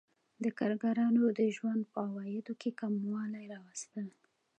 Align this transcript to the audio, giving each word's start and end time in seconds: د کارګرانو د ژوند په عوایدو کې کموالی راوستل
د 0.43 0.45
کارګرانو 0.59 1.23
د 1.39 1.41
ژوند 1.55 1.81
په 1.91 1.99
عوایدو 2.09 2.53
کې 2.61 2.69
کموالی 2.81 3.43
راوستل 3.53 4.07